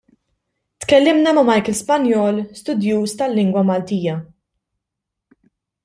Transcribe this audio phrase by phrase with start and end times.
[0.85, 4.19] Tkellimna ma' Michael Spagnol, studjuż tal-lingwa Maltija.